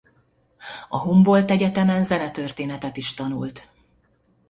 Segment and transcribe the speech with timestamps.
[0.87, 3.69] A Humboldt Egyetemen zenetörténetet is tanult.